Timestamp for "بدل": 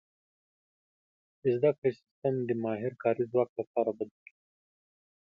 3.99-4.17